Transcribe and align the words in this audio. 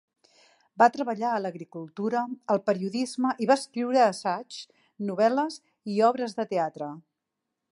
Va 0.81 0.85
treballar 0.93 1.33
a 1.33 1.41
l'agricultura, 1.45 2.23
al 2.53 2.61
periodisme 2.69 3.33
i 3.45 3.49
va 3.51 3.59
escriure 3.61 4.01
assaigs, 4.05 4.63
novel·les 5.11 5.59
i 5.97 5.99
obres 6.09 6.35
de 6.41 6.47
teatre. 6.55 6.89